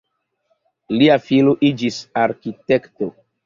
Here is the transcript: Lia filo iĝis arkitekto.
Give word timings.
Lia 0.95 1.19
filo 1.27 1.55
iĝis 1.71 2.03
arkitekto. 2.25 3.15